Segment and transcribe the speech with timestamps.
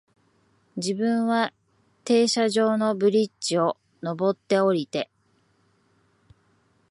[0.77, 1.53] 自分は
[2.05, 5.11] 停車場のブリッジを、上って、降りて、